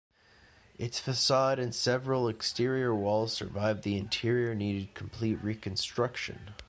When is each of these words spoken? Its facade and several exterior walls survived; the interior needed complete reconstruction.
Its 0.79 0.99
facade 0.99 1.59
and 1.59 1.75
several 1.75 2.27
exterior 2.27 2.91
walls 2.95 3.33
survived; 3.33 3.83
the 3.83 3.97
interior 3.99 4.55
needed 4.55 4.95
complete 4.95 5.35
reconstruction. 5.43 6.55